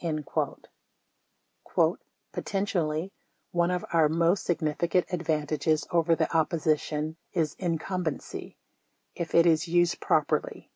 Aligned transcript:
33 0.00 0.54
"Potentially, 2.32 3.12
one 3.50 3.70
of 3.70 3.84
our 3.92 4.08
most 4.08 4.42
significant 4.44 5.04
advantages 5.12 5.86
over 5.90 6.16
the 6.16 6.34
opposition 6.34 7.18
is 7.34 7.54
incumbency— 7.58 8.56
if 9.14 9.34
it 9.34 9.44
is 9.44 9.68
used 9.68 10.00
proper 10.00 10.40
ly." 10.42 10.70